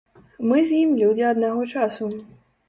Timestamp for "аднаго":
1.33-1.69